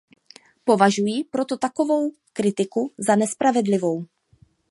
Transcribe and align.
Považuji 0.63 1.23
proto 1.29 1.57
takovou 1.57 2.11
kritiku 2.33 2.91
za 2.97 3.15
nespravedlivou. 3.15 4.05